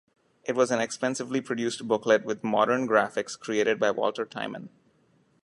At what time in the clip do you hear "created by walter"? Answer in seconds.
3.39-4.25